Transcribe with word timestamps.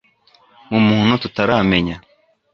mu 0.69 0.79
muntu 0.87 1.13
tutaramenya 1.23 1.95